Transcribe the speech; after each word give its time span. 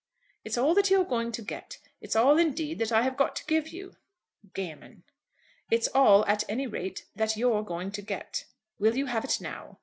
"It's 0.43 0.57
all 0.57 0.73
that 0.73 0.89
you're 0.89 1.03
going 1.05 1.31
to 1.31 1.43
get. 1.43 1.77
It's 2.01 2.15
all, 2.15 2.39
indeed, 2.39 2.79
that 2.79 2.91
I 2.91 3.03
have 3.03 3.15
got 3.15 3.35
to 3.35 3.45
give 3.45 3.67
you." 3.67 3.97
"Gammon." 4.55 5.03
"It's 5.69 5.89
all, 5.89 6.25
at 6.25 6.43
any 6.49 6.65
rate, 6.65 7.05
that 7.15 7.37
you're 7.37 7.61
going 7.61 7.91
to 7.91 8.01
get. 8.01 8.45
Will 8.79 8.97
you 8.97 9.05
have 9.05 9.23
it 9.25 9.37
now?" 9.39 9.77